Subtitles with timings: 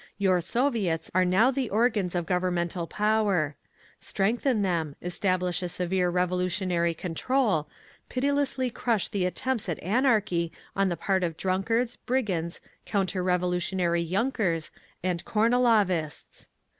[0.17, 3.55] Your Soviets are now the organs of governmental power….
[3.99, 7.69] Strengthen them, establish a severe revolutionary control,
[8.09, 14.71] pitilessly crush the attempts at anarchy on the part of drunkards, brigands, counter revolutionary yunkers
[15.03, 16.47] and Kornilovists.